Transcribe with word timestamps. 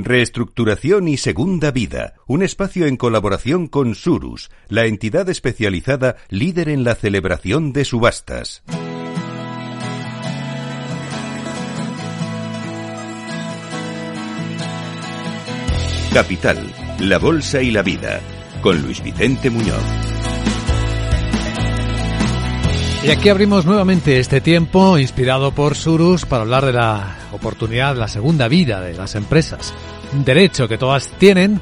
Reestructuración 0.00 1.08
y 1.08 1.16
Segunda 1.16 1.72
Vida, 1.72 2.14
un 2.28 2.44
espacio 2.44 2.86
en 2.86 2.96
colaboración 2.96 3.66
con 3.66 3.96
Surus, 3.96 4.48
la 4.68 4.86
entidad 4.86 5.28
especializada 5.28 6.14
líder 6.28 6.68
en 6.68 6.84
la 6.84 6.94
celebración 6.94 7.72
de 7.72 7.84
subastas. 7.84 8.62
Capital, 16.14 16.72
la 17.00 17.18
Bolsa 17.18 17.60
y 17.60 17.72
la 17.72 17.82
Vida, 17.82 18.20
con 18.62 18.80
Luis 18.80 19.02
Vicente 19.02 19.50
Muñoz. 19.50 20.07
Y 23.08 23.10
aquí 23.10 23.30
abrimos 23.30 23.64
nuevamente 23.64 24.18
este 24.18 24.42
tiempo 24.42 24.98
inspirado 24.98 25.52
por 25.52 25.76
Surus 25.76 26.26
para 26.26 26.42
hablar 26.42 26.66
de 26.66 26.74
la 26.74 27.16
oportunidad, 27.32 27.96
la 27.96 28.06
segunda 28.06 28.48
vida 28.48 28.82
de 28.82 28.92
las 28.92 29.14
empresas. 29.14 29.72
Un 30.12 30.26
derecho 30.26 30.68
que 30.68 30.76
todas 30.76 31.08
tienen 31.12 31.58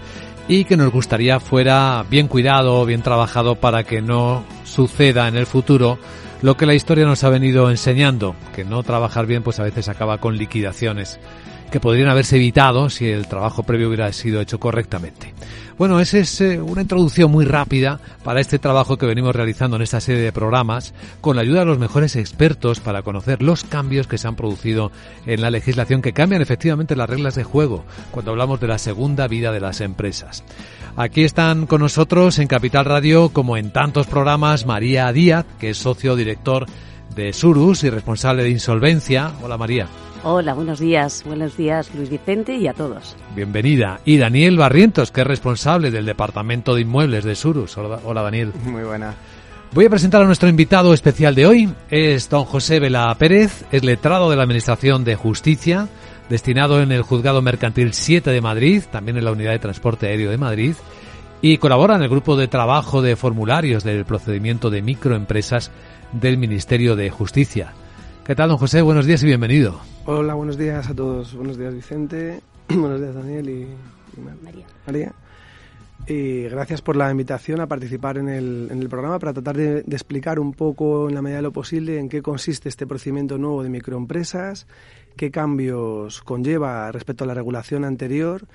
y 0.48 0.64
que 0.64 0.76
nos 0.76 0.90
gustaría 0.90 1.38
fuera 1.38 2.04
bien 2.10 2.26
cuidado, 2.26 2.84
bien 2.84 3.02
trabajado 3.02 3.54
para 3.54 3.84
que 3.84 4.02
no 4.02 4.42
suceda 4.64 5.28
en 5.28 5.36
el 5.36 5.46
futuro 5.46 6.00
lo 6.42 6.56
que 6.56 6.66
la 6.66 6.74
historia 6.74 7.06
nos 7.06 7.22
ha 7.22 7.30
venido 7.30 7.70
enseñando, 7.70 8.34
que 8.52 8.64
no 8.64 8.82
trabajar 8.82 9.26
bien 9.26 9.44
pues 9.44 9.60
a 9.60 9.62
veces 9.62 9.88
acaba 9.88 10.18
con 10.18 10.36
liquidaciones 10.36 11.20
que 11.70 11.80
podrían 11.80 12.08
haberse 12.08 12.36
evitado 12.36 12.90
si 12.90 13.08
el 13.08 13.26
trabajo 13.26 13.62
previo 13.62 13.88
hubiera 13.88 14.12
sido 14.12 14.40
hecho 14.40 14.58
correctamente. 14.58 15.34
Bueno, 15.78 16.00
esa 16.00 16.18
es 16.18 16.40
eh, 16.40 16.58
una 16.58 16.80
introducción 16.80 17.30
muy 17.30 17.44
rápida 17.44 18.00
para 18.24 18.40
este 18.40 18.58
trabajo 18.58 18.96
que 18.96 19.04
venimos 19.04 19.36
realizando 19.36 19.76
en 19.76 19.82
esta 19.82 20.00
serie 20.00 20.22
de 20.22 20.32
programas 20.32 20.94
con 21.20 21.36
la 21.36 21.42
ayuda 21.42 21.60
de 21.60 21.66
los 21.66 21.78
mejores 21.78 22.16
expertos 22.16 22.80
para 22.80 23.02
conocer 23.02 23.42
los 23.42 23.62
cambios 23.62 24.06
que 24.06 24.16
se 24.16 24.26
han 24.26 24.36
producido 24.36 24.90
en 25.26 25.42
la 25.42 25.50
legislación 25.50 26.00
que 26.00 26.14
cambian 26.14 26.40
efectivamente 26.40 26.96
las 26.96 27.10
reglas 27.10 27.34
de 27.34 27.44
juego 27.44 27.84
cuando 28.10 28.30
hablamos 28.30 28.58
de 28.58 28.68
la 28.68 28.78
segunda 28.78 29.28
vida 29.28 29.52
de 29.52 29.60
las 29.60 29.82
empresas. 29.82 30.44
Aquí 30.96 31.24
están 31.24 31.66
con 31.66 31.82
nosotros 31.82 32.38
en 32.38 32.48
Capital 32.48 32.86
Radio, 32.86 33.28
como 33.28 33.58
en 33.58 33.70
tantos 33.70 34.06
programas, 34.06 34.64
María 34.64 35.12
Díaz, 35.12 35.44
que 35.60 35.70
es 35.70 35.76
socio 35.76 36.16
director 36.16 36.64
de 37.14 37.34
Surus 37.34 37.84
y 37.84 37.90
responsable 37.90 38.44
de 38.44 38.50
insolvencia. 38.50 39.32
Hola 39.42 39.58
María. 39.58 39.88
Hola, 40.28 40.54
buenos 40.54 40.80
días. 40.80 41.22
Buenos 41.24 41.56
días, 41.56 41.94
Luis 41.94 42.10
Vicente, 42.10 42.56
y 42.56 42.66
a 42.66 42.72
todos. 42.72 43.14
Bienvenida. 43.36 44.00
Y 44.04 44.18
Daniel 44.18 44.56
Barrientos, 44.56 45.12
que 45.12 45.20
es 45.20 45.26
responsable 45.26 45.92
del 45.92 46.04
Departamento 46.04 46.74
de 46.74 46.80
Inmuebles 46.80 47.22
de 47.22 47.36
Surus. 47.36 47.78
Hola, 47.78 48.22
Daniel. 48.22 48.52
Muy 48.64 48.82
buena. 48.82 49.14
Voy 49.70 49.84
a 49.84 49.88
presentar 49.88 50.22
a 50.22 50.24
nuestro 50.24 50.48
invitado 50.48 50.92
especial 50.92 51.36
de 51.36 51.46
hoy. 51.46 51.72
Es 51.90 52.28
don 52.28 52.44
José 52.44 52.80
Vela 52.80 53.14
Pérez, 53.16 53.66
es 53.70 53.84
letrado 53.84 54.28
de 54.28 54.34
la 54.34 54.42
Administración 54.42 55.04
de 55.04 55.14
Justicia, 55.14 55.86
destinado 56.28 56.82
en 56.82 56.90
el 56.90 57.02
Juzgado 57.02 57.40
Mercantil 57.40 57.92
7 57.92 58.28
de 58.28 58.40
Madrid, 58.40 58.82
también 58.90 59.18
en 59.18 59.24
la 59.24 59.30
Unidad 59.30 59.52
de 59.52 59.60
Transporte 59.60 60.08
Aéreo 60.08 60.32
de 60.32 60.38
Madrid, 60.38 60.74
y 61.40 61.58
colabora 61.58 61.94
en 61.94 62.02
el 62.02 62.08
grupo 62.08 62.34
de 62.34 62.48
trabajo 62.48 63.00
de 63.00 63.14
formularios 63.14 63.84
del 63.84 64.04
procedimiento 64.04 64.70
de 64.70 64.82
microempresas 64.82 65.70
del 66.10 66.36
Ministerio 66.36 66.96
de 66.96 67.10
Justicia. 67.10 67.74
¿Qué 68.24 68.34
tal, 68.34 68.48
don 68.48 68.58
José? 68.58 68.82
Buenos 68.82 69.06
días 69.06 69.22
y 69.22 69.26
bienvenido. 69.26 69.80
Hola, 70.08 70.34
buenos 70.34 70.56
días 70.56 70.88
a 70.88 70.94
todos. 70.94 71.34
Buenos 71.34 71.58
días, 71.58 71.74
Vicente. 71.74 72.40
buenos 72.68 73.00
días, 73.00 73.12
Daniel 73.12 73.50
y, 73.50 73.66
María. 74.40 74.64
María. 74.86 75.12
Y 76.06 76.42
gracias 76.42 76.80
por 76.80 76.94
la 76.94 77.10
invitación 77.10 77.60
a 77.60 77.66
participar 77.66 78.16
en 78.16 78.28
el, 78.28 78.68
en 78.70 78.80
el 78.80 78.88
programa 78.88 79.18
para 79.18 79.32
tratar 79.32 79.56
de, 79.56 79.82
de, 79.82 79.96
explicar 79.96 80.38
un 80.38 80.52
poco, 80.52 81.08
en 81.08 81.16
la 81.16 81.22
medida 81.22 81.38
de 81.38 81.42
lo 81.42 81.52
posible, 81.52 81.98
en 81.98 82.08
qué 82.08 82.22
consiste 82.22 82.68
este 82.68 82.86
procedimiento 82.86 83.36
nuevo 83.36 83.64
de 83.64 83.68
microempresas, 83.68 84.68
qué 85.16 85.32
cambios 85.32 86.22
conlleva 86.22 86.92
respecto 86.92 87.24
a 87.24 87.26
la 87.26 87.34
regulación 87.34 87.84
anterior 87.84 88.46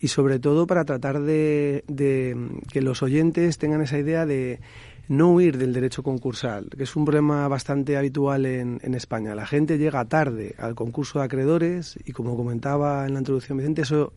y, 0.00 0.08
sobre 0.08 0.38
todo, 0.38 0.66
para 0.66 0.86
tratar 0.86 1.20
de, 1.20 1.84
de 1.86 2.34
que 2.72 2.80
los 2.80 3.02
oyentes 3.02 3.58
tengan 3.58 3.82
esa 3.82 3.98
idea 3.98 4.24
de 4.24 4.60
no 5.08 5.32
huir 5.32 5.58
del 5.58 5.72
derecho 5.72 6.02
concursal, 6.02 6.68
que 6.76 6.84
es 6.84 6.96
un 6.96 7.04
problema 7.04 7.46
bastante 7.48 7.96
habitual 7.96 8.46
en, 8.46 8.80
en, 8.82 8.94
España. 8.94 9.34
La 9.34 9.46
gente 9.46 9.78
llega 9.78 10.04
tarde 10.06 10.54
al 10.58 10.74
concurso 10.74 11.18
de 11.18 11.26
acreedores 11.26 11.98
y, 12.04 12.12
como 12.12 12.36
comentaba 12.36 13.06
en 13.06 13.14
la 13.14 13.20
introducción 13.20 13.58
Vicente, 13.58 13.82
eso 13.82 14.12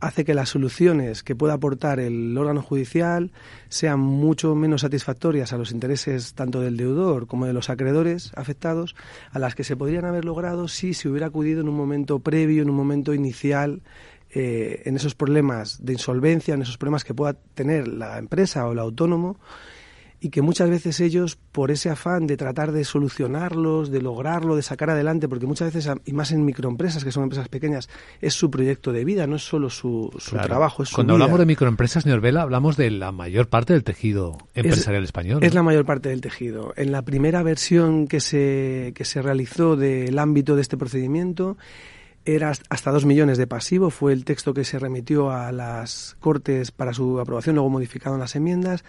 hace 0.00 0.24
que 0.24 0.34
las 0.34 0.48
soluciones 0.50 1.22
que 1.22 1.34
pueda 1.34 1.54
aportar 1.54 1.98
el 2.00 2.36
órgano 2.36 2.62
judicial 2.62 3.32
sean 3.68 3.98
mucho 3.98 4.54
menos 4.54 4.82
satisfactorias 4.82 5.52
a 5.52 5.58
los 5.58 5.72
intereses 5.72 6.34
tanto 6.34 6.60
del 6.60 6.76
deudor 6.76 7.26
como 7.26 7.46
de 7.46 7.52
los 7.52 7.68
acreedores 7.70 8.32
afectados, 8.36 8.94
a 9.32 9.38
las 9.38 9.54
que 9.54 9.64
se 9.64 9.76
podrían 9.76 10.04
haber 10.04 10.24
logrado 10.24 10.68
si 10.68 10.94
se 10.94 11.08
hubiera 11.08 11.26
acudido 11.26 11.60
en 11.60 11.68
un 11.68 11.76
momento 11.76 12.20
previo, 12.20 12.62
en 12.62 12.70
un 12.70 12.76
momento 12.76 13.12
inicial, 13.12 13.82
eh, 14.30 14.82
en 14.84 14.96
esos 14.96 15.14
problemas 15.14 15.84
de 15.84 15.94
insolvencia, 15.94 16.54
en 16.54 16.62
esos 16.62 16.78
problemas 16.78 17.02
que 17.02 17.14
pueda 17.14 17.32
tener 17.32 17.88
la 17.88 18.18
empresa 18.18 18.66
o 18.66 18.72
el 18.72 18.78
autónomo 18.78 19.38
y 20.20 20.30
que 20.30 20.42
muchas 20.42 20.68
veces 20.68 20.98
ellos, 21.00 21.36
por 21.36 21.70
ese 21.70 21.90
afán 21.90 22.26
de 22.26 22.36
tratar 22.36 22.72
de 22.72 22.84
solucionarlos, 22.84 23.90
de 23.90 24.02
lograrlo, 24.02 24.56
de 24.56 24.62
sacar 24.62 24.90
adelante, 24.90 25.28
porque 25.28 25.46
muchas 25.46 25.72
veces, 25.72 25.92
y 26.04 26.12
más 26.12 26.32
en 26.32 26.44
microempresas, 26.44 27.04
que 27.04 27.12
son 27.12 27.24
empresas 27.24 27.48
pequeñas, 27.48 27.88
es 28.20 28.34
su 28.34 28.50
proyecto 28.50 28.92
de 28.92 29.04
vida, 29.04 29.26
no 29.26 29.36
es 29.36 29.42
solo 29.42 29.70
su, 29.70 30.10
su 30.18 30.36
trabajo, 30.36 30.82
es 30.82 30.88
su 30.88 30.96
Cuando 30.96 31.12
hablamos 31.12 31.38
de 31.38 31.46
microempresas, 31.46 32.02
señor 32.02 32.20
Vela, 32.20 32.42
hablamos 32.42 32.76
de 32.76 32.90
la 32.90 33.12
mayor 33.12 33.48
parte 33.48 33.74
del 33.74 33.84
tejido 33.84 34.38
empresarial 34.54 35.04
es, 35.04 35.08
español. 35.08 35.40
¿no? 35.40 35.46
Es 35.46 35.54
la 35.54 35.62
mayor 35.62 35.84
parte 35.84 36.08
del 36.08 36.20
tejido. 36.20 36.72
En 36.76 36.90
la 36.90 37.02
primera 37.02 37.42
versión 37.44 38.08
que 38.08 38.20
se, 38.20 38.92
que 38.96 39.04
se 39.04 39.22
realizó 39.22 39.76
del 39.76 40.18
ámbito 40.18 40.56
de 40.56 40.62
este 40.62 40.76
procedimiento, 40.76 41.56
era 42.24 42.52
hasta 42.68 42.90
dos 42.90 43.06
millones 43.06 43.38
de 43.38 43.46
pasivo, 43.46 43.90
fue 43.90 44.12
el 44.12 44.24
texto 44.24 44.52
que 44.52 44.64
se 44.64 44.78
remitió 44.78 45.30
a 45.30 45.52
las 45.52 46.16
Cortes 46.20 46.72
para 46.72 46.92
su 46.92 47.20
aprobación, 47.20 47.54
luego 47.54 47.70
modificado 47.70 48.16
en 48.16 48.20
las 48.20 48.36
enmiendas. 48.36 48.84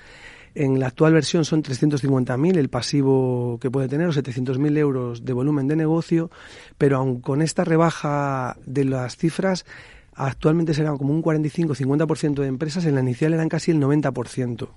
En 0.55 0.79
la 0.79 0.87
actual 0.87 1.13
versión 1.13 1.45
son 1.45 1.63
350.000 1.63 2.57
el 2.57 2.69
pasivo 2.69 3.57
que 3.61 3.69
puede 3.69 3.87
tener, 3.87 4.07
o 4.07 4.11
700.000 4.11 4.77
euros 4.77 5.25
de 5.25 5.33
volumen 5.33 5.67
de 5.67 5.75
negocio, 5.75 6.31
pero 6.77 6.97
aun 6.97 7.21
con 7.21 7.41
esta 7.41 7.63
rebaja 7.63 8.57
de 8.65 8.85
las 8.85 9.17
cifras, 9.17 9.65
actualmente 10.13 10.73
serán 10.73 10.97
como 10.97 11.13
un 11.13 11.23
45-50% 11.23 12.41
de 12.41 12.47
empresas, 12.47 12.85
en 12.85 12.95
la 12.95 13.01
inicial 13.01 13.33
eran 13.33 13.49
casi 13.49 13.71
el 13.71 13.79
90%. 13.79 14.69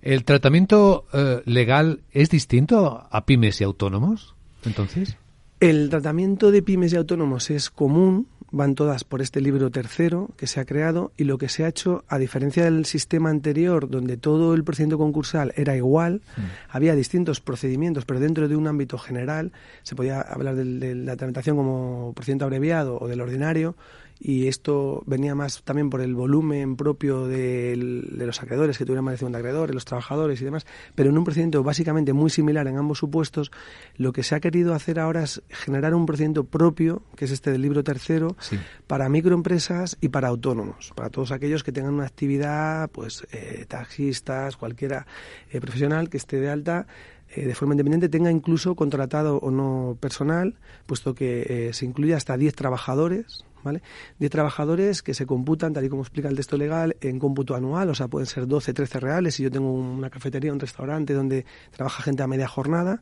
¿El 0.00 0.24
tratamiento 0.24 1.06
eh, 1.12 1.42
legal 1.44 2.02
es 2.12 2.30
distinto 2.30 3.06
a 3.10 3.26
pymes 3.26 3.60
y 3.60 3.64
autónomos, 3.64 4.34
entonces? 4.64 5.16
El 5.60 5.90
tratamiento 5.90 6.50
de 6.50 6.62
pymes 6.62 6.92
y 6.92 6.96
autónomos 6.96 7.50
es 7.50 7.68
común, 7.68 8.28
van 8.50 8.74
todas 8.74 9.04
por 9.04 9.20
este 9.20 9.40
libro 9.40 9.70
tercero 9.70 10.30
que 10.36 10.46
se 10.46 10.60
ha 10.60 10.64
creado 10.64 11.12
y 11.16 11.24
lo 11.24 11.38
que 11.38 11.48
se 11.48 11.64
ha 11.64 11.68
hecho, 11.68 12.04
a 12.08 12.18
diferencia 12.18 12.64
del 12.64 12.86
sistema 12.86 13.30
anterior, 13.30 13.88
donde 13.88 14.16
todo 14.16 14.54
el 14.54 14.64
procedimiento 14.64 14.98
concursal 14.98 15.52
era 15.56 15.76
igual, 15.76 16.22
mm. 16.36 16.40
había 16.70 16.94
distintos 16.94 17.40
procedimientos, 17.40 18.04
pero 18.04 18.20
dentro 18.20 18.48
de 18.48 18.56
un 18.56 18.66
ámbito 18.66 18.98
general, 18.98 19.52
se 19.82 19.94
podía 19.94 20.20
hablar 20.20 20.54
de, 20.54 20.64
de 20.64 20.94
la 20.94 21.16
tramitación 21.16 21.56
como 21.56 22.12
procedimiento 22.14 22.46
abreviado 22.46 22.98
o 22.98 23.08
del 23.08 23.20
ordinario, 23.20 23.76
y 24.20 24.48
esto 24.48 25.02
venía 25.06 25.34
más 25.34 25.62
también 25.62 25.90
por 25.90 26.00
el 26.00 26.14
volumen 26.14 26.76
propio 26.76 27.26
de, 27.26 27.76
de 28.10 28.26
los 28.26 28.42
acreedores, 28.42 28.78
que 28.78 28.84
tuvieran 28.84 29.04
más 29.04 29.12
de 29.12 29.18
50 29.18 29.38
acreedores, 29.38 29.74
los 29.74 29.84
trabajadores 29.84 30.40
y 30.40 30.44
demás, 30.44 30.66
pero 30.94 31.10
en 31.10 31.18
un 31.18 31.24
procedimiento 31.24 31.62
básicamente 31.62 32.12
muy 32.12 32.30
similar 32.30 32.66
en 32.66 32.76
ambos 32.76 32.98
supuestos, 32.98 33.50
lo 33.96 34.12
que 34.12 34.22
se 34.22 34.34
ha 34.34 34.40
querido 34.40 34.74
hacer 34.74 34.98
ahora 34.98 35.22
es 35.22 35.42
generar 35.48 35.94
un 35.94 36.06
procedimiento 36.06 36.44
propio, 36.44 37.02
que 37.16 37.26
es 37.26 37.30
este 37.30 37.52
del 37.52 37.62
libro 37.62 37.84
tercero, 37.84 38.36
sí. 38.40 38.58
para 38.86 39.08
microempresas 39.08 39.96
y 40.00 40.08
para 40.08 40.28
autónomos, 40.28 40.92
para 40.94 41.10
todos 41.10 41.32
aquellos 41.32 41.62
que 41.62 41.72
tengan 41.72 41.94
una 41.94 42.06
actividad, 42.06 42.90
pues 42.90 43.26
eh, 43.32 43.64
taxistas, 43.68 44.56
cualquiera 44.56 45.06
eh, 45.50 45.60
profesional 45.60 46.08
que 46.08 46.16
esté 46.16 46.40
de 46.40 46.50
alta 46.50 46.86
eh, 47.30 47.44
de 47.46 47.54
forma 47.54 47.74
independiente 47.74 48.08
tenga 48.08 48.30
incluso 48.30 48.74
contratado 48.74 49.36
o 49.38 49.50
no 49.50 49.98
personal, 50.00 50.54
puesto 50.86 51.14
que 51.14 51.68
eh, 51.68 51.72
se 51.74 51.84
incluye 51.84 52.14
hasta 52.14 52.38
10 52.38 52.54
trabajadores, 52.54 53.44
¿vale? 53.62 53.82
10 54.18 54.30
trabajadores 54.30 55.02
que 55.02 55.14
se 55.14 55.26
computan, 55.26 55.72
tal 55.72 55.84
y 55.84 55.88
como 55.88 56.02
explica 56.02 56.28
el 56.28 56.36
texto 56.36 56.56
legal, 56.56 56.96
en 57.00 57.18
cómputo 57.18 57.54
anual, 57.54 57.90
o 57.90 57.94
sea, 57.94 58.08
pueden 58.08 58.26
ser 58.26 58.46
12, 58.46 58.72
13 58.72 59.00
reales. 59.00 59.34
Si 59.34 59.42
yo 59.42 59.50
tengo 59.50 59.72
una 59.72 60.10
cafetería, 60.10 60.52
un 60.52 60.60
restaurante 60.60 61.14
donde 61.14 61.44
trabaja 61.70 62.02
gente 62.02 62.22
a 62.22 62.26
media 62.26 62.48
jornada, 62.48 63.00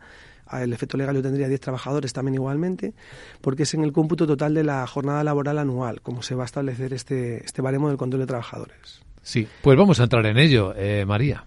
el 0.52 0.72
efecto 0.72 0.96
legal 0.96 1.16
yo 1.16 1.22
tendría 1.22 1.48
10 1.48 1.60
trabajadores 1.60 2.12
también 2.12 2.34
igualmente, 2.34 2.94
porque 3.40 3.64
es 3.64 3.74
en 3.74 3.82
el 3.82 3.92
cómputo 3.92 4.26
total 4.26 4.54
de 4.54 4.64
la 4.64 4.86
jornada 4.86 5.24
laboral 5.24 5.58
anual, 5.58 6.00
como 6.02 6.22
se 6.22 6.34
va 6.34 6.44
a 6.44 6.46
establecer 6.46 6.92
este, 6.92 7.44
este 7.44 7.62
baremo 7.62 7.88
del 7.88 7.96
control 7.96 8.20
de 8.20 8.26
trabajadores. 8.26 9.02
Sí, 9.22 9.46
pues 9.62 9.76
vamos 9.76 9.98
a 9.98 10.04
entrar 10.04 10.24
en 10.26 10.38
ello, 10.38 10.72
eh, 10.76 11.04
María. 11.04 11.44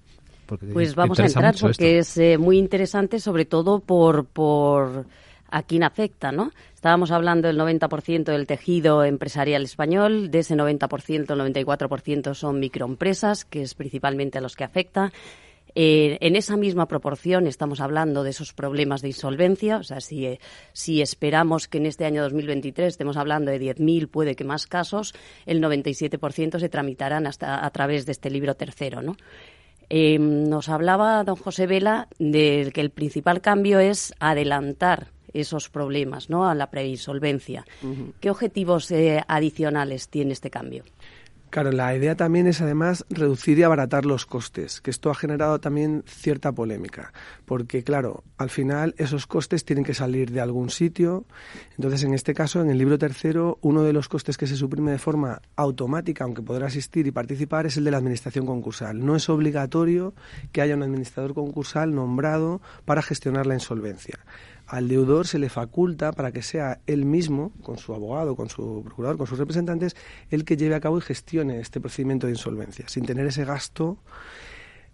Pues 0.73 0.95
vamos 0.95 1.19
a 1.19 1.25
entrar 1.25 1.55
porque 1.59 1.99
es 1.99 2.17
eh, 2.17 2.37
muy 2.37 2.57
interesante, 2.57 3.19
sobre 3.19 3.45
todo 3.45 3.79
por, 3.79 4.25
por 4.25 5.05
a 5.51 5.63
quién 5.63 5.83
afecta, 5.83 6.31
¿no? 6.31 6.51
Estábamos 6.73 7.11
hablando 7.11 7.47
del 7.47 7.57
90% 7.57 8.23
del 8.25 8.47
tejido 8.47 9.03
empresarial 9.03 9.63
español, 9.63 10.31
de 10.31 10.39
ese 10.39 10.55
90%, 10.55 11.31
el 11.31 11.53
94% 11.53 12.33
son 12.33 12.59
microempresas, 12.59 13.45
que 13.45 13.61
es 13.61 13.73
principalmente 13.73 14.37
a 14.37 14.41
los 14.41 14.55
que 14.55 14.63
afecta. 14.63 15.11
Eh, 15.75 16.17
en 16.21 16.35
esa 16.35 16.57
misma 16.57 16.87
proporción 16.87 17.47
estamos 17.47 17.79
hablando 17.79 18.23
de 18.23 18.31
esos 18.31 18.53
problemas 18.53 19.01
de 19.01 19.09
insolvencia, 19.09 19.77
o 19.77 19.83
sea, 19.83 20.01
si, 20.01 20.25
eh, 20.25 20.39
esperamos 21.01 21.67
que 21.67 21.77
en 21.77 21.85
este 21.85 22.05
año 22.05 22.23
2023 22.23 22.87
estemos 22.87 23.17
hablando 23.17 23.51
de 23.51 23.59
10.000, 23.59 24.07
puede 24.09 24.35
que 24.35 24.43
más 24.43 24.65
casos, 24.65 25.13
el 25.45 25.61
97% 25.61 26.59
se 26.59 26.69
tramitarán 26.69 27.27
hasta 27.27 27.63
a 27.63 27.69
través 27.69 28.05
de 28.05 28.13
este 28.13 28.29
libro 28.29 28.55
tercero, 28.55 29.01
¿no? 29.01 29.15
Eh, 29.91 30.19
nos 30.19 30.69
hablaba 30.69 31.23
don 31.23 31.35
José 31.35 31.65
Vela 31.65 32.07
de 32.19 32.71
que 32.73 32.81
el 32.81 32.91
principal 32.91 33.41
cambio 33.41 33.79
es 33.79 34.13
adelantar 34.19 35.07
esos 35.33 35.69
problemas 35.69 36.29
¿no? 36.29 36.49
a 36.49 36.55
la 36.55 36.69
preinsolvencia. 36.69 37.65
¿Qué 38.19 38.29
objetivos 38.29 38.91
adicionales 39.27 40.09
tiene 40.09 40.33
este 40.33 40.49
cambio? 40.49 40.83
Claro, 41.49 41.71
la 41.71 41.95
idea 41.95 42.15
también 42.15 42.45
es 42.45 42.61
además 42.61 43.05
reducir 43.09 43.57
y 43.57 43.63
abaratar 43.63 44.05
los 44.05 44.27
costes, 44.27 44.81
que 44.81 44.91
esto 44.91 45.09
ha 45.09 45.15
generado 45.15 45.59
también 45.59 46.03
cierta 46.05 46.51
polémica, 46.51 47.11
porque 47.45 47.83
claro, 47.83 48.23
al 48.37 48.51
final 48.51 48.93
esos 48.99 49.25
costes 49.25 49.65
tienen 49.65 49.83
que 49.83 49.95
salir 49.95 50.29
de 50.29 50.41
algún 50.41 50.69
sitio. 50.69 51.25
Entonces, 51.75 52.03
en 52.03 52.13
este 52.13 52.35
caso, 52.35 52.61
en 52.61 52.69
el 52.69 52.77
libro 52.77 52.99
tercero, 52.99 53.57
uno 53.61 53.81
de 53.81 53.93
los 53.93 54.07
costes 54.07 54.37
que 54.37 54.45
se 54.45 54.55
suprime 54.55 54.91
de 54.91 54.99
forma 54.99 55.41
automática, 55.55 56.23
aunque 56.23 56.43
podrá 56.43 56.67
asistir 56.67 57.07
y 57.07 57.11
participar, 57.11 57.65
es 57.65 57.77
el 57.77 57.83
de 57.83 57.91
la 57.91 57.97
administración 57.97 58.45
concursal. 58.45 59.03
No 59.03 59.15
es 59.15 59.27
obligatorio 59.27 60.13
que 60.51 60.61
haya 60.61 60.75
un 60.75 60.83
administrador 60.83 61.33
concursal 61.33 61.95
nombrado 61.95 62.61
para 62.85 63.01
gestionar 63.01 63.47
la 63.47 63.55
insolvencia 63.55 64.19
al 64.69 64.87
deudor 64.87 65.25
se 65.25 65.39
le 65.39 65.49
faculta 65.49 66.11
para 66.11 66.31
que 66.31 66.43
sea 66.43 66.79
él 66.85 67.03
mismo, 67.03 67.51
con 67.63 67.79
su 67.79 67.93
abogado, 67.93 68.35
con 68.35 68.49
su 68.49 68.83
procurador, 68.85 69.17
con 69.17 69.25
sus 69.25 69.39
representantes, 69.39 69.95
el 70.29 70.45
que 70.45 70.57
lleve 70.57 70.75
a 70.75 70.79
cabo 70.79 70.99
y 70.99 71.01
gestione 71.01 71.59
este 71.59 71.81
procedimiento 71.81 72.27
de 72.27 72.33
insolvencia, 72.33 72.87
sin 72.87 73.03
tener 73.03 73.25
ese 73.25 73.45
gasto 73.45 73.97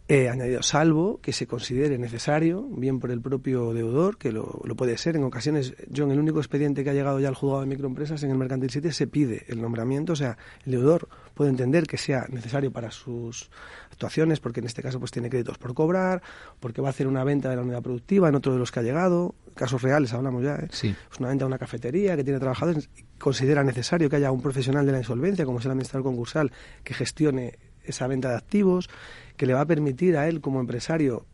eh, 0.07 0.29
añadido, 0.29 0.61
salvo 0.61 1.19
que 1.19 1.33
se 1.33 1.47
considere 1.47 1.97
necesario, 1.97 2.61
bien 2.61 2.99
por 2.99 3.09
el 3.09 3.21
propio 3.21 3.73
deudor, 3.73 4.17
que 4.17 4.31
lo, 4.31 4.61
puede 4.77 4.97
ser. 4.99 5.15
En 5.15 5.23
ocasiones, 5.23 5.73
yo 5.89 6.03
en 6.03 6.11
el 6.11 6.19
único 6.19 6.37
expediente 6.37 6.83
que 6.83 6.91
ha 6.91 6.93
llegado 6.93 7.19
ya 7.19 7.27
al 7.27 7.33
juzgado 7.33 7.61
de 7.61 7.67
microempresas, 7.67 8.21
en 8.21 8.29
el 8.29 8.37
Mercantil 8.37 8.69
7, 8.69 8.91
se 8.91 9.07
pide 9.07 9.45
el 9.47 9.59
nombramiento, 9.59 10.13
o 10.13 10.15
sea, 10.15 10.37
el 10.63 10.73
deudor 10.73 11.09
puede 11.33 11.49
entender 11.49 11.87
que 11.87 11.97
sea 11.97 12.27
necesario 12.29 12.71
para 12.71 12.91
sus 12.91 13.49
actuaciones, 13.91 14.39
porque 14.39 14.59
en 14.59 14.67
este 14.67 14.83
caso 14.83 14.99
pues 14.99 15.09
tiene 15.09 15.27
créditos 15.27 15.57
por 15.57 15.73
cobrar, 15.73 16.21
porque 16.59 16.81
va 16.81 16.89
a 16.89 16.91
hacer 16.91 17.07
una 17.07 17.23
venta 17.23 17.49
de 17.49 17.55
la 17.55 17.63
unidad 17.63 17.81
productiva 17.81 18.29
en 18.29 18.35
otro 18.35 18.53
de 18.53 18.59
los 18.59 18.71
que 18.71 18.81
ha 18.81 18.83
llegado, 18.83 19.33
casos 19.55 19.81
reales 19.81 20.13
hablamos 20.13 20.43
ya, 20.43 20.55
¿eh? 20.55 20.67
sí. 20.69 20.95
pues 21.07 21.19
una 21.19 21.29
venta 21.29 21.45
de 21.45 21.47
una 21.47 21.57
cafetería 21.57 22.15
que 22.15 22.23
tiene 22.23 22.39
trabajadores, 22.39 22.89
considera 23.17 23.63
necesario 23.63 24.07
que 24.07 24.17
haya 24.17 24.31
un 24.31 24.41
profesional 24.41 24.85
de 24.85 24.91
la 24.91 24.99
insolvencia, 24.99 25.45
como 25.45 25.57
es 25.57 25.65
el 25.65 25.71
administrador 25.71 26.03
concursal, 26.03 26.51
que 26.83 26.93
gestione 26.93 27.57
esa 27.87 28.07
venta 28.07 28.29
de 28.29 28.35
activos, 28.35 28.89
que 29.37 29.45
le 29.45 29.53
va 29.53 29.61
a 29.61 29.65
permitir 29.65 30.17
a 30.17 30.27
él 30.27 30.41
como 30.41 30.59
empresario 30.59 31.25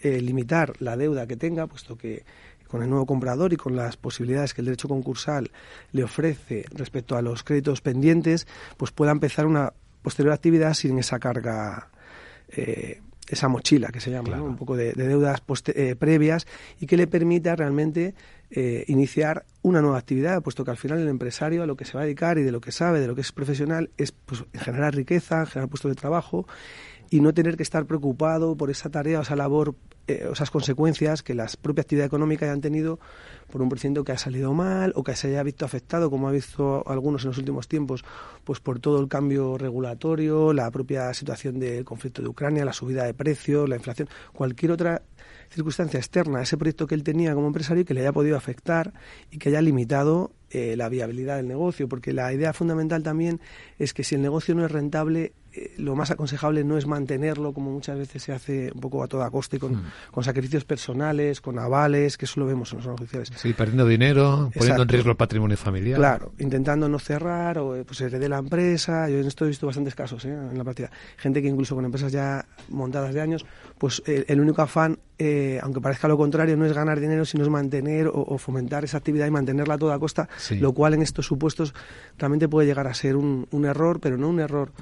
eh, 0.00 0.20
limitar 0.20 0.74
la 0.80 0.96
deuda 0.96 1.26
que 1.26 1.36
tenga, 1.36 1.66
puesto 1.66 1.96
que 1.96 2.24
con 2.72 2.82
el 2.82 2.88
nuevo 2.88 3.04
comprador 3.04 3.52
y 3.52 3.56
con 3.56 3.76
las 3.76 3.98
posibilidades 3.98 4.54
que 4.54 4.62
el 4.62 4.64
derecho 4.64 4.88
concursal 4.88 5.50
le 5.92 6.04
ofrece 6.04 6.64
respecto 6.70 7.16
a 7.16 7.22
los 7.22 7.44
créditos 7.44 7.82
pendientes, 7.82 8.46
pues 8.78 8.90
pueda 8.92 9.12
empezar 9.12 9.46
una 9.46 9.74
posterior 10.00 10.32
actividad 10.32 10.72
sin 10.72 10.98
esa 10.98 11.18
carga, 11.18 11.90
eh, 12.48 13.02
esa 13.28 13.48
mochila 13.48 13.88
que 13.88 14.00
se 14.00 14.10
llama, 14.10 14.42
un 14.42 14.56
poco 14.56 14.76
de, 14.76 14.92
deudas 14.92 15.42
eh, 15.68 15.96
previas 15.96 16.46
y 16.80 16.86
que 16.86 16.96
le 16.96 17.06
permita 17.06 17.56
realmente 17.56 18.14
iniciar 18.86 19.46
una 19.62 19.80
nueva 19.80 19.96
actividad, 19.96 20.42
puesto 20.42 20.62
que 20.62 20.70
al 20.70 20.76
final 20.76 20.98
el 20.98 21.08
empresario 21.08 21.62
a 21.62 21.66
lo 21.66 21.74
que 21.74 21.86
se 21.86 21.94
va 21.94 22.02
a 22.02 22.04
dedicar 22.04 22.36
y 22.36 22.42
de 22.42 22.52
lo 22.52 22.60
que 22.60 22.70
sabe, 22.70 23.00
de 23.00 23.06
lo 23.06 23.14
que 23.14 23.22
es 23.22 23.32
profesional, 23.32 23.88
es 23.96 24.12
pues, 24.12 24.44
generar 24.52 24.94
riqueza, 24.94 25.46
generar 25.46 25.70
puestos 25.70 25.90
de 25.90 25.94
trabajo 25.94 26.46
y 27.08 27.20
no 27.20 27.32
tener 27.32 27.56
que 27.56 27.62
estar 27.62 27.86
preocupado 27.86 28.56
por 28.56 28.70
esa 28.70 28.90
tarea 28.90 29.20
o 29.20 29.22
esa 29.22 29.36
labor, 29.36 29.74
eh, 30.08 30.28
esas 30.32 30.50
consecuencias 30.50 31.22
que 31.22 31.34
las 31.34 31.56
propias 31.56 31.84
actividades 31.84 32.08
económicas 32.08 32.48
hayan 32.48 32.60
tenido 32.60 32.98
por 33.50 33.62
un 33.62 33.68
presidente 33.68 34.02
que 34.04 34.12
ha 34.12 34.18
salido 34.18 34.52
mal 34.52 34.92
o 34.96 35.04
que 35.04 35.14
se 35.14 35.28
haya 35.28 35.42
visto 35.42 35.64
afectado, 35.64 36.10
como 36.10 36.28
ha 36.28 36.32
visto 36.32 36.82
algunos 36.86 37.22
en 37.22 37.28
los 37.28 37.38
últimos 37.38 37.68
tiempos, 37.68 38.04
pues 38.44 38.60
por 38.60 38.80
todo 38.80 39.00
el 39.00 39.08
cambio 39.08 39.58
regulatorio, 39.58 40.52
la 40.52 40.70
propia 40.70 41.12
situación 41.14 41.58
del 41.60 41.84
conflicto 41.84 42.22
de 42.22 42.28
Ucrania, 42.28 42.64
la 42.64 42.72
subida 42.72 43.04
de 43.04 43.14
precios, 43.14 43.68
la 43.68 43.76
inflación, 43.76 44.08
cualquier 44.32 44.72
otra 44.72 45.02
circunstancia 45.50 45.98
externa 45.98 46.38
a 46.38 46.42
ese 46.42 46.56
proyecto 46.56 46.86
que 46.86 46.94
él 46.94 47.04
tenía 47.04 47.34
como 47.34 47.46
empresario 47.46 47.82
y 47.82 47.84
que 47.84 47.94
le 47.94 48.00
haya 48.00 48.12
podido 48.12 48.36
afectar 48.36 48.92
y 49.30 49.38
que 49.38 49.50
haya 49.50 49.60
limitado 49.60 50.32
eh, 50.50 50.76
la 50.76 50.88
viabilidad 50.88 51.36
del 51.36 51.48
negocio, 51.48 51.88
porque 51.88 52.12
la 52.12 52.32
idea 52.32 52.52
fundamental 52.52 53.02
también 53.02 53.40
es 53.78 53.94
que 53.94 54.04
si 54.04 54.16
el 54.16 54.22
negocio 54.22 54.54
no 54.54 54.64
es 54.64 54.70
rentable, 54.70 55.32
eh, 55.52 55.74
lo 55.78 55.94
más 55.96 56.10
aconsejable 56.10 56.64
no 56.64 56.76
es 56.76 56.86
mantenerlo 56.86 57.52
como 57.52 57.70
muchas 57.70 57.98
veces 57.98 58.22
se 58.22 58.32
hace 58.32 58.70
un 58.74 58.80
poco 58.80 59.02
a 59.02 59.08
toda 59.08 59.30
costa 59.30 59.58
con, 59.58 59.76
hmm. 59.76 59.84
Con 60.10 60.24
sacrificios 60.24 60.64
personales, 60.64 61.40
con 61.40 61.58
avales, 61.58 62.16
que 62.16 62.24
eso 62.24 62.40
lo 62.40 62.46
vemos 62.46 62.72
en 62.72 62.78
los 62.78 62.86
judiciales. 62.98 63.30
Sí, 63.36 63.52
perdiendo 63.52 63.86
dinero, 63.86 64.50
poniendo 64.54 64.82
en 64.82 64.88
riesgo 64.88 65.10
el 65.10 65.16
patrimonio 65.16 65.56
familiar. 65.56 65.98
Claro, 65.98 66.32
intentando 66.38 66.88
no 66.88 66.98
cerrar 66.98 67.58
o 67.58 67.76
eh, 67.76 67.84
pues 67.84 68.00
heredé 68.00 68.28
la 68.28 68.38
empresa. 68.38 69.08
Yo 69.08 69.18
en 69.18 69.26
esto 69.26 69.44
he 69.44 69.48
visto 69.48 69.66
bastantes 69.66 69.94
casos 69.94 70.24
en 70.24 70.56
la 70.56 70.64
partida. 70.64 70.90
Gente 71.16 71.42
que 71.42 71.48
incluso 71.48 71.74
con 71.74 71.84
empresas 71.84 72.12
ya 72.12 72.44
montadas 72.68 73.14
de 73.14 73.20
años, 73.20 73.44
pues 73.78 74.02
el 74.06 74.40
único 74.40 74.62
afán, 74.62 74.98
aunque 75.62 75.80
parezca 75.80 76.08
lo 76.08 76.16
contrario, 76.16 76.56
no 76.56 76.66
es 76.66 76.72
ganar 76.72 77.00
dinero, 77.00 77.24
sino 77.24 77.44
es 77.44 77.50
mantener 77.50 78.08
o, 78.12 78.38
fomentar 78.38 78.84
esa 78.84 78.98
actividad 78.98 79.26
y 79.26 79.30
mantenerla 79.30 79.74
a 79.74 79.78
toda 79.78 79.98
costa 79.98 80.28
lo 80.50 80.72
cual 80.72 80.94
en 80.94 81.02
estos 81.02 81.26
supuestos 81.26 81.74
realmente 82.18 82.48
puede 82.48 82.66
llegar 82.66 82.86
a 82.86 82.94
ser 82.94 83.16
un, 83.16 83.46
un 83.50 83.64
error, 83.64 84.00
pero 84.00 84.16
no 84.16 84.28
un 84.28 84.40
error 84.40 84.72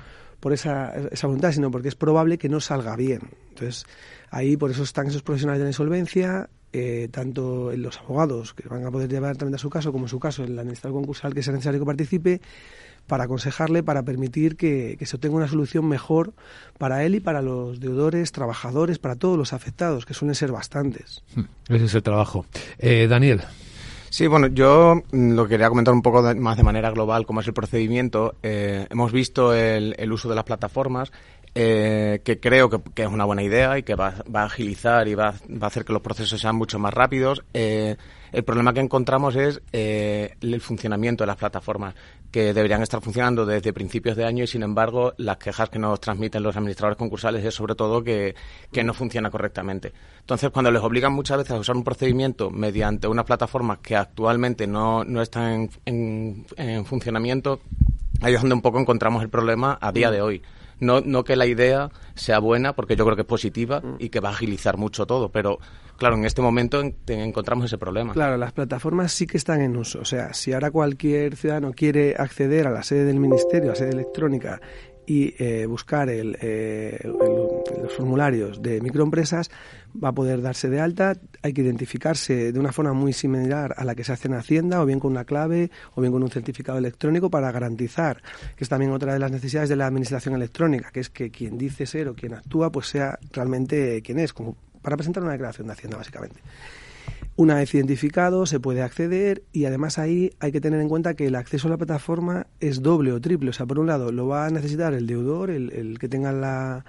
por 0.41 0.53
esa, 0.53 0.93
esa, 1.13 1.27
voluntad, 1.27 1.53
sino 1.53 1.71
porque 1.71 1.89
es 1.89 1.95
probable 1.95 2.39
que 2.39 2.49
no 2.49 2.61
salga 2.61 2.97
bien. 2.97 3.21
Entonces, 3.51 3.85
ahí 4.31 4.57
por 4.57 4.71
eso 4.71 4.83
están 4.83 5.07
esos 5.07 5.23
profesionales 5.23 5.61
de 5.61 5.65
la 5.65 5.71
insolvencia, 5.71 6.49
eh, 6.73 7.09
tanto 7.11 7.73
en 7.73 7.83
los 7.83 7.99
abogados 7.99 8.55
que 8.55 8.69
van 8.69 8.87
a 8.87 8.91
poder 8.91 9.11
llevar 9.11 9.37
también 9.37 9.57
a 9.57 9.59
su 9.59 9.71
caso, 9.71 9.93
como 9.93 10.07
en 10.07 10.09
su 10.09 10.19
caso 10.19 10.45
el 10.45 10.59
administrador 10.59 10.99
concursal 10.99 11.35
que 11.35 11.43
sea 11.43 11.53
necesario 11.53 11.81
que 11.81 11.87
participe, 11.87 12.41
para 13.07 13.25
aconsejarle, 13.25 13.83
para 13.83 14.05
permitir 14.05 14.57
que, 14.57 14.97
que, 14.99 15.05
se 15.05 15.17
obtenga 15.17 15.35
una 15.35 15.49
solución 15.49 15.87
mejor 15.89 16.33
para 16.79 17.05
él 17.05 17.17
y 17.17 17.21
para 17.21 17.43
los 17.43 17.81
deudores, 17.81 18.31
trabajadores, 18.31 18.99
para 18.99 19.17
todos 19.17 19.37
los 19.37 19.53
afectados, 19.53 20.07
que 20.07 20.15
suelen 20.15 20.37
ser 20.37 20.53
bastantes. 20.53 21.23
Hmm, 21.35 21.43
ese 21.69 21.87
es 21.87 21.95
el 21.95 22.03
trabajo. 22.03 22.47
Eh, 22.79 23.09
Daniel. 23.09 23.43
Sí, 24.11 24.27
bueno, 24.27 24.49
yo 24.49 25.03
mm, 25.13 25.35
lo 25.35 25.47
quería 25.47 25.69
comentar 25.69 25.95
un 25.95 26.03
poco 26.03 26.21
más 26.35 26.57
de 26.57 26.65
manera 26.65 26.91
global 26.91 27.25
cómo 27.27 27.41
es 27.41 27.47
el 27.47 27.55
procedimiento. 27.55 28.35
Eh, 28.43 28.87
hemos 28.91 29.13
visto 29.13 29.55
el, 29.55 29.95
el, 29.99 30.13
uso 30.13 30.29
de 30.29 30.35
las 30.35 30.43
plataformas, 30.43 31.13
eh, 31.55 32.21
que 32.25 32.39
creo 32.39 32.71
que, 32.71 32.81
que, 32.95 33.03
es 33.03 33.09
una 33.09 33.25
buena 33.25 33.43
idea 33.43 33.79
y 33.79 33.83
que 33.83 33.95
va, 33.95 34.15
va 34.35 34.43
a 34.43 34.47
agilizar 34.47 35.09
y 35.09 35.15
va, 35.15 35.35
va, 35.51 35.65
a 35.65 35.67
hacer 35.67 35.85
que 35.85 35.93
los 35.93 36.03
procesos 36.03 36.41
sean 36.41 36.57
mucho 36.57 36.79
más 36.79 36.95
rápidos. 36.95 37.43
Eh, 37.55 37.97
el 38.33 38.45
problema 38.45 38.73
que 38.73 38.81
encontramos 38.81 39.35
es 39.35 39.61
eh, 39.73 40.37
el 40.41 40.61
funcionamiento 40.61 41.25
de 41.25 41.29
las 41.29 41.37
plataformas, 41.37 41.95
que 42.31 42.55
deberían 42.55 42.83
estar 42.83 43.01
funcionando 43.01 43.45
desde 43.45 43.73
principios 43.73 44.17
de 44.17 44.25
año 44.25 44.45
y, 44.45 44.47
sin 44.47 44.63
embargo, 44.63 45.13
las 45.17 45.39
quejas 45.39 45.69
que 45.69 45.81
nos 45.81 46.01
transmiten 46.01 46.45
los 46.45 46.57
administradores 46.57 46.97
concursales 46.97 47.45
es 47.45 47.55
sobre 47.55 47.75
todo 47.75 48.05
que, 48.05 48.37
no 48.85 48.95
funciona 48.95 49.31
correctamente. 49.31 49.93
Entonces, 50.21 50.51
cuando 50.51 50.71
les 50.71 50.83
obligan 50.83 51.13
muchas 51.13 51.39
veces 51.39 51.53
a 51.53 51.59
usar 51.59 51.77
un 51.77 51.83
procedimiento 51.83 52.51
mediante 52.51 53.09
unas 53.09 53.25
plataformas 53.25 53.79
que 53.79 53.97
actualmente 53.97 54.69
no, 54.69 55.03
no 55.03 55.23
están 55.23 55.69
en, 55.85 56.47
en 56.57 56.85
funcionamiento, 56.85 57.61
ahí 58.21 58.35
es 58.35 58.41
donde 58.41 58.55
un 58.55 58.63
poco 58.63 58.79
encontramos 58.79 59.25
el 59.25 59.29
problema 59.29 59.77
a 59.81 59.91
día 59.91 60.13
de 60.13 60.23
hoy. 60.23 60.43
No, 60.81 61.01
no 61.01 61.25
que 61.25 61.37
la 61.37 61.47
idea 61.47 61.91
sea 62.15 62.39
buena, 62.39 62.75
porque 62.75 62.97
yo 62.97 63.05
creo 63.05 63.17
que 63.17 63.23
es 63.23 63.29
positiva 63.29 63.83
y 63.99 64.09
que 64.09 64.21
va 64.21 64.31
a 64.31 64.33
agilizar 64.33 64.77
mucho 64.77 65.07
todo, 65.07 65.31
pero 65.31 65.59
claro, 65.97 66.17
en 66.17 66.25
este 66.25 66.43
momento 66.43 66.83
encontramos 67.07 67.67
ese 67.67 67.79
problema. 67.79 68.13
Claro, 68.13 68.37
las 68.37 68.53
plataformas 68.53 69.13
sí 69.13 69.27
que 69.27 69.37
están 69.37 69.61
en 69.61 69.77
uso. 69.77 70.01
O 70.01 70.05
sea, 70.05 70.33
si 70.33 70.53
ahora 70.53 70.71
cualquier 70.71 71.37
ciudadano 71.37 71.73
quiere 71.73 72.15
acceder 72.17 72.67
a 72.67 72.71
la 72.71 72.83
sede 72.83 73.05
del 73.05 73.21
Ministerio, 73.21 73.71
a 73.71 73.73
la 73.73 73.77
sede 73.77 73.91
electrónica, 73.91 74.61
y 75.11 75.35
eh, 75.41 75.67
buscar 75.67 76.09
eh, 76.09 77.01
los 77.03 77.93
formularios 77.97 78.63
de 78.63 78.81
microempresas, 78.81 79.51
va 79.93 80.11
a 80.11 80.13
poder 80.13 80.41
darse 80.41 80.71
de 80.71 80.79
alta. 80.79 81.15
Hay 81.43 81.53
que 81.53 81.63
identificarse 81.63 82.53
de 82.53 82.61
una 82.61 82.71
forma 82.71 82.93
muy 82.93 83.13
similar 83.13 83.75
a 83.77 83.83
la 83.83 83.97
que 83.97 84.05
se 84.05 84.13
hace 84.13 84.29
en 84.29 84.35
Hacienda, 84.35 84.81
o 84.81 84.87
bien 84.87 85.01
con 85.01 85.11
una 85.11 85.25
clave, 85.25 85.73
o 85.97 86.01
bien 86.01 86.13
con 86.13 86.23
un 86.23 86.31
certificado 86.31 86.79
electrónico 86.79 87.29
para 87.29 87.51
garantizar, 87.51 88.23
que 88.55 88.63
es 88.63 88.69
también 88.69 88.93
otra 88.93 89.13
de 89.13 89.19
las 89.19 89.33
necesidades 89.33 89.69
de 89.69 89.75
la 89.75 89.89
administración 89.89 90.37
electrónica, 90.37 90.93
que 90.93 91.01
es 91.01 91.11
que 91.11 91.33
quien 91.33 91.59
dice 91.59 91.87
ser 91.87 92.07
o 92.07 92.15
quien 92.15 92.35
actúa, 92.35 92.71
pues 92.71 92.87
sea 92.87 93.19
realmente 93.33 94.03
quien 94.03 94.21
es, 94.21 94.33
como 94.33 94.57
para 94.81 94.97
presentar 94.97 95.25
una 95.25 95.33
declaración 95.33 95.67
de 95.67 95.73
Hacienda, 95.73 95.97
básicamente. 95.97 96.41
Una 97.37 97.55
vez 97.55 97.75
identificado, 97.75 98.45
se 98.45 98.61
puede 98.61 98.83
acceder 98.83 99.43
y 99.53 99.65
además 99.65 99.99
ahí 99.99 100.33
hay 100.41 100.53
que 100.53 100.61
tener 100.61 100.81
en 100.81 100.89
cuenta 100.89 101.15
que 101.15 101.27
el 101.27 101.35
acceso 101.35 101.69
a 101.69 101.71
la 101.71 101.79
plataforma 101.79 102.47
es 102.61 102.83
doble 102.83 103.13
o 103.13 103.21
triple. 103.21 103.51
O 103.51 103.53
sea, 103.53 103.67
por 103.67 103.79
un 103.79 103.87
lado 103.87 104.13
lo 104.13 104.27
va 104.27 104.47
a 104.47 104.51
necesitar 104.51 104.93
el 104.93 105.07
deudor, 105.07 105.51
el, 105.51 105.99
que 105.99 106.09
tenga 106.09 106.33
la, 106.33 106.85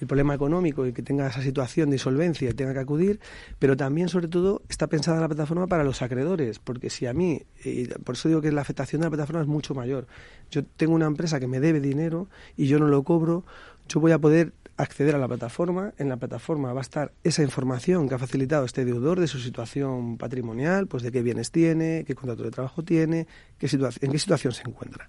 el 0.00 0.06
problema 0.06 0.34
económico 0.34 0.86
y 0.86 0.92
que 0.92 1.02
tenga 1.02 1.28
esa 1.28 1.42
situación 1.42 1.90
de 1.90 1.96
insolvencia 1.96 2.50
y 2.50 2.52
tenga 2.54 2.72
que 2.72 2.80
acudir, 2.80 3.20
pero 3.58 3.76
también, 3.76 4.08
sobre 4.08 4.28
todo, 4.28 4.62
está 4.68 4.86
pensada 4.86 5.20
la 5.20 5.28
plataforma 5.28 5.66
para 5.66 5.84
los 5.84 6.02
acreedores, 6.02 6.58
porque 6.58 6.90
si 6.90 7.06
a 7.06 7.12
mí, 7.12 7.42
y 7.64 7.86
por 7.86 8.16
eso 8.16 8.28
digo 8.28 8.40
que 8.40 8.50
la 8.50 8.62
afectación 8.62 9.00
de 9.00 9.06
la 9.06 9.10
plataforma 9.10 9.42
es 9.42 9.48
mucho 9.48 9.74
mayor, 9.74 10.06
yo 10.50 10.64
tengo 10.64 10.94
una 10.94 11.06
empresa 11.06 11.38
que 11.38 11.46
me 11.46 11.60
debe 11.60 11.80
dinero 11.80 12.28
y 12.56 12.66
yo 12.66 12.78
no 12.78 12.88
lo 12.88 13.02
cobro, 13.02 13.44
yo 13.88 14.00
voy 14.00 14.12
a 14.12 14.18
poder 14.18 14.52
acceder 14.76 15.14
a 15.14 15.18
la 15.18 15.28
plataforma. 15.28 15.92
En 15.98 16.08
la 16.08 16.16
plataforma 16.16 16.72
va 16.72 16.80
a 16.80 16.82
estar 16.82 17.12
esa 17.22 17.42
información 17.42 18.08
que 18.08 18.14
ha 18.14 18.18
facilitado 18.18 18.64
este 18.64 18.84
deudor 18.84 19.20
de 19.20 19.26
su 19.26 19.38
situación 19.38 20.18
patrimonial, 20.18 20.86
pues 20.86 21.02
de 21.02 21.12
qué 21.12 21.22
bienes 21.22 21.50
tiene, 21.50 22.04
qué 22.06 22.14
contrato 22.14 22.42
de 22.42 22.50
trabajo 22.50 22.82
tiene, 22.82 23.26
qué 23.58 23.68
en 23.70 24.12
qué 24.12 24.18
situación 24.18 24.52
se 24.52 24.68
encuentra. 24.68 25.08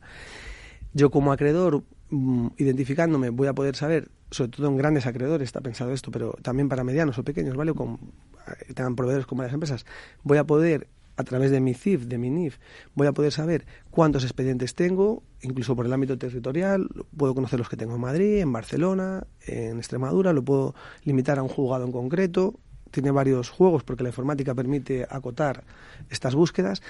Yo 0.94 1.10
como 1.12 1.32
acreedor, 1.32 1.84
mm, 2.10 2.48
identificándome, 2.58 3.30
voy 3.30 3.48
a 3.48 3.54
poder 3.54 3.76
saber, 3.76 4.10
sobre 4.32 4.52
todo 4.52 4.68
en 4.68 4.78
grandes 4.78 5.06
acreedores 5.06 5.46
está 5.46 5.62
pensado 5.62 5.92
esto, 5.92 6.10
pero 6.10 6.38
también 6.42 6.70
para 6.70 6.84
medianos 6.84 7.18
o 7.18 7.24
pequeños, 7.24 7.56
¿vale? 7.56 7.74
con, 7.74 8.00
eh, 8.48 8.74
tengan 8.74 8.96
proveedores 8.96 9.26
como 9.28 9.44
las 9.44 9.52
empresas, 9.52 9.86
voy 10.24 10.38
a 10.38 10.46
poder 10.46 10.88
a 11.18 11.24
través 11.24 11.52
de 11.52 11.60
mi 11.60 11.74
CIF, 11.74 12.06
de 12.06 12.18
mi 12.18 12.30
NIF, 12.30 12.58
voy 12.94 13.08
a 13.08 13.14
poder 13.14 13.32
saber 13.32 13.66
cuántos 13.90 14.24
expedientes 14.24 14.76
tengo, 14.76 15.24
incluso 15.42 15.76
por 15.76 15.86
el 15.86 15.94
ámbito 15.94 16.18
territorial, 16.18 16.90
puedo 17.16 17.34
conocer 17.34 17.60
los 17.60 17.70
que 17.70 17.78
tengo 17.78 17.96
en 17.96 18.02
Madrid, 18.02 18.40
en 18.40 18.52
Barcelona, 18.52 19.26
en 19.48 19.78
Extremadura, 19.78 20.34
lo 20.34 20.44
puedo 20.44 20.76
limitar 21.04 21.40
a 21.40 21.44
un 21.44 21.50
juzgado 21.50 21.86
en 21.86 21.92
concreto, 21.92 22.60
tiene 22.92 23.12
varios 23.12 23.50
juegos 23.50 23.84
porque 23.84 24.04
la 24.04 24.10
informática 24.10 24.56
permite 24.56 25.06
acotar 25.10 25.66
estas 26.10 26.34
búsquedas 26.34 26.82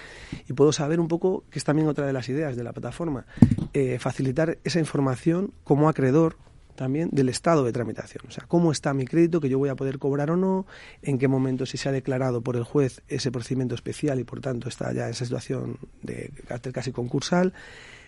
y 0.47 0.53
puedo 0.53 0.71
saber 0.71 0.99
un 0.99 1.07
poco, 1.07 1.43
que 1.49 1.57
es 1.57 1.65
también 1.65 1.87
otra 1.87 2.05
de 2.05 2.13
las 2.13 2.29
ideas 2.29 2.55
de 2.55 2.63
la 2.63 2.73
plataforma, 2.73 3.25
eh, 3.73 3.97
facilitar 3.99 4.59
esa 4.63 4.79
información 4.79 5.51
como 5.63 5.89
acreedor 5.89 6.37
también 6.75 7.09
del 7.11 7.29
estado 7.29 7.63
de 7.63 7.71
tramitación. 7.71 8.25
O 8.27 8.31
sea, 8.31 8.45
cómo 8.47 8.71
está 8.71 8.93
mi 8.93 9.05
crédito, 9.05 9.41
que 9.41 9.49
yo 9.49 9.57
voy 9.57 9.69
a 9.69 9.75
poder 9.75 9.99
cobrar 9.99 10.31
o 10.31 10.37
no, 10.37 10.65
en 11.01 11.17
qué 11.17 11.27
momento 11.27 11.65
si 11.65 11.77
se 11.77 11.89
ha 11.89 11.91
declarado 11.91 12.41
por 12.41 12.55
el 12.55 12.63
juez 12.63 13.01
ese 13.07 13.31
procedimiento 13.31 13.75
especial 13.75 14.19
y 14.19 14.23
por 14.23 14.41
tanto 14.41 14.69
está 14.69 14.91
ya 14.93 15.05
en 15.05 15.11
esa 15.11 15.25
situación 15.25 15.77
de 16.01 16.31
carácter 16.47 16.73
casi 16.73 16.91
concursal, 16.91 17.53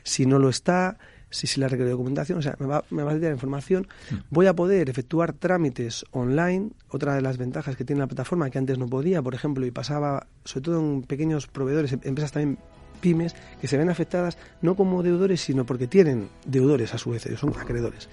si 0.03 0.25
no 0.25 0.39
lo 0.39 0.49
está, 0.49 0.97
si 1.29 1.47
se 1.47 1.59
le 1.59 1.67
requiere 1.67 1.91
documentación, 1.91 2.39
o 2.39 2.41
sea, 2.41 2.55
me 2.59 2.65
va, 2.65 2.83
me 2.89 3.03
va 3.03 3.11
a 3.11 3.19
dar 3.19 3.31
información. 3.31 3.87
Mm. 4.09 4.15
Voy 4.29 4.47
a 4.47 4.55
poder 4.55 4.89
efectuar 4.89 5.33
trámites 5.33 6.05
online, 6.11 6.69
otra 6.89 7.15
de 7.15 7.21
las 7.21 7.37
ventajas 7.37 7.75
que 7.75 7.83
tiene 7.83 7.99
la 7.99 8.07
plataforma 8.07 8.49
que 8.49 8.57
antes 8.57 8.77
no 8.77 8.87
podía, 8.87 9.21
por 9.21 9.35
ejemplo, 9.35 9.65
y 9.65 9.71
pasaba, 9.71 10.27
sobre 10.45 10.65
todo 10.65 10.79
en 10.79 11.03
pequeños 11.03 11.47
proveedores, 11.47 11.91
em, 11.93 11.99
empresas 12.03 12.31
también 12.31 12.57
pymes, 13.01 13.35
que 13.61 13.67
se 13.67 13.77
ven 13.77 13.89
afectadas 13.89 14.37
no 14.61 14.75
como 14.75 15.03
deudores, 15.03 15.41
sino 15.41 15.65
porque 15.65 15.87
tienen 15.87 16.29
deudores 16.45 16.93
a 16.93 16.97
su 16.97 17.11
vez, 17.11 17.25
ellos 17.25 17.39
son 17.39 17.53
acreedores. 17.57 18.09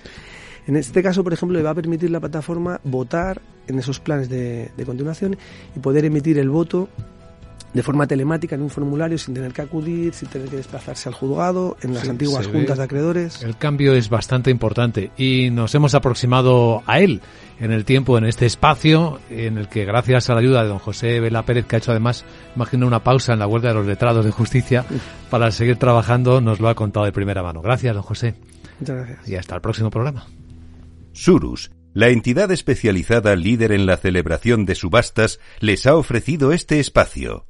En 0.66 0.76
este 0.76 1.02
caso, 1.02 1.22
por 1.22 1.32
ejemplo, 1.32 1.58
le 1.58 1.64
va 1.64 1.70
a 1.70 1.74
permitir 1.74 2.10
la 2.10 2.20
plataforma 2.20 2.80
votar 2.84 3.40
en 3.66 3.78
esos 3.78 4.00
planes 4.00 4.28
de, 4.28 4.70
continuación 4.84 5.36
y 5.76 5.80
poder 5.80 6.04
emitir 6.04 6.38
el 6.38 6.50
voto 6.50 6.88
de 7.72 7.82
forma 7.82 8.06
telemática 8.06 8.54
en 8.54 8.62
un 8.62 8.70
formulario 8.70 9.18
sin 9.18 9.34
tener 9.34 9.52
que 9.52 9.62
acudir, 9.62 10.14
sin 10.14 10.28
tener 10.28 10.48
que 10.48 10.56
desplazarse 10.56 11.08
al 11.08 11.14
juzgado, 11.14 11.76
en 11.82 11.92
las 11.92 12.08
antiguas 12.08 12.46
juntas 12.46 12.78
de 12.78 12.84
acreedores. 12.84 13.42
El 13.42 13.56
cambio 13.56 13.94
es 13.94 14.08
bastante 14.08 14.50
importante 14.52 15.10
y 15.16 15.50
nos 15.50 15.74
hemos 15.74 15.94
aproximado 15.94 16.84
a 16.86 17.00
él 17.00 17.20
en 17.58 17.72
el 17.72 17.84
tiempo, 17.84 18.16
en 18.16 18.26
este 18.26 18.46
espacio, 18.46 19.18
en 19.28 19.58
el 19.58 19.68
que 19.68 19.84
gracias 19.84 20.30
a 20.30 20.34
la 20.34 20.40
ayuda 20.40 20.62
de 20.62 20.68
don 20.68 20.78
José 20.78 21.18
Vela 21.18 21.44
Pérez, 21.44 21.66
que 21.66 21.74
ha 21.74 21.78
hecho 21.80 21.90
además, 21.90 22.24
imagino, 22.54 22.86
una 22.86 23.02
pausa 23.02 23.32
en 23.32 23.40
la 23.40 23.48
huelga 23.48 23.70
de 23.70 23.74
los 23.74 23.86
letrados 23.86 24.24
de 24.24 24.30
justicia 24.30 24.84
para 25.28 25.50
seguir 25.50 25.76
trabajando, 25.76 26.40
nos 26.40 26.60
lo 26.60 26.68
ha 26.68 26.76
contado 26.76 27.06
de 27.06 27.12
primera 27.12 27.42
mano. 27.42 27.60
Gracias, 27.60 27.92
don 27.92 28.04
José. 28.04 28.36
Muchas 28.78 28.96
gracias. 28.96 29.28
Y 29.28 29.34
hasta 29.34 29.56
el 29.56 29.60
próximo 29.60 29.90
programa. 29.90 30.26
Surus, 31.14 31.70
la 31.94 32.08
entidad 32.08 32.50
especializada 32.50 33.36
líder 33.36 33.70
en 33.70 33.86
la 33.86 33.96
celebración 33.96 34.66
de 34.66 34.74
subastas, 34.74 35.38
les 35.60 35.86
ha 35.86 35.94
ofrecido 35.94 36.52
este 36.52 36.80
espacio. 36.80 37.46